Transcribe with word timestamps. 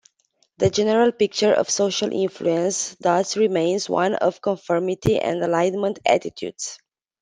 The 0.57 0.71
general 0.71 1.11
picture 1.11 1.53
of 1.53 1.69
social 1.69 2.11
influence 2.11 2.95
thus 3.01 3.37
remains 3.37 3.87
one 3.87 4.15
of 4.15 4.41
conformity 4.41 5.19
and 5.19 5.43
alignment 5.43 5.99
attitudes. 6.07 6.79